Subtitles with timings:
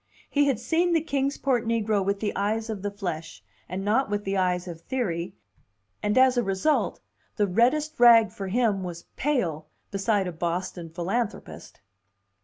[0.31, 4.09] He had seen the Kings Port negro with the eyes of the flesh, and not
[4.09, 5.35] with the eyes of theory,
[6.01, 6.99] and as a result
[7.35, 11.81] the reddest rag for him was pale beside a Boston philanthropist!